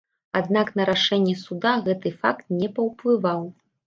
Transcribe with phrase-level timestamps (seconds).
[0.37, 3.45] Аднак на рашэнне суда гэты факт не паўплываў.